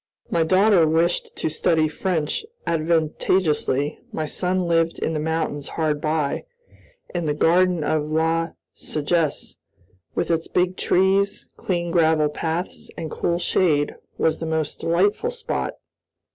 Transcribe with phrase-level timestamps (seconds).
[0.31, 6.45] My daughter wished to study French advantageously, my son lived in the mountains hard by,
[7.13, 9.57] and the garden of La Sagesse,
[10.15, 15.75] with its big trees, clean gravel paths, and cool shade, was the most delightful spot.